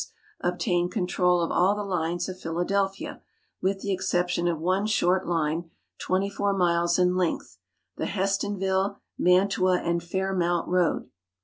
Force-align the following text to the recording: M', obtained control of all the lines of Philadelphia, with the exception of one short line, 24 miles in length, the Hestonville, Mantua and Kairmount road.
M', 0.43 0.51
obtained 0.53 0.91
control 0.91 1.41
of 1.43 1.51
all 1.51 1.75
the 1.75 1.83
lines 1.83 2.27
of 2.27 2.39
Philadelphia, 2.39 3.21
with 3.61 3.81
the 3.81 3.91
exception 3.93 4.47
of 4.47 4.57
one 4.59 4.87
short 4.87 5.27
line, 5.27 5.69
24 5.99 6.53
miles 6.57 6.97
in 6.97 7.15
length, 7.15 7.59
the 7.97 8.07
Hestonville, 8.07 8.97
Mantua 9.19 9.77
and 9.79 10.01
Kairmount 10.01 10.65
road. 10.67 11.11